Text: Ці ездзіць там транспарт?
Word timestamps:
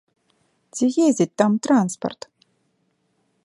Ці 0.77 0.85
ездзіць 1.05 1.37
там 1.41 1.51
транспарт? 1.67 2.21